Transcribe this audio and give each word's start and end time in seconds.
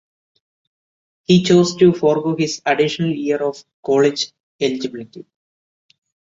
He 1.25 1.43
chose 1.43 1.75
to 1.75 1.93
forgo 1.93 2.35
his 2.35 2.59
additional 2.65 3.11
year 3.11 3.37
of 3.43 3.63
college 3.85 4.31
eligibility. 4.59 5.27